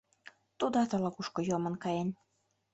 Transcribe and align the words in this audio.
Тудат 0.59 0.89
ала-кушко 0.95 1.39
йомын 1.49 1.75
каен. 1.83 2.09